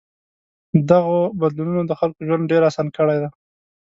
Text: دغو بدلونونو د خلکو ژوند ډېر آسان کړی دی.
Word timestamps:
دغو 0.91 1.19
بدلونونو 1.41 1.81
د 1.87 1.93
خلکو 1.99 2.25
ژوند 2.27 2.49
ډېر 2.51 2.61
آسان 2.69 2.87
کړی 2.95 3.17
دی. 3.21 3.29